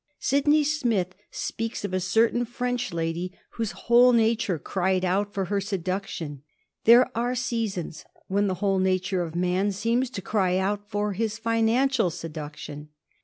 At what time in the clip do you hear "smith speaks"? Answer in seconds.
0.63-1.85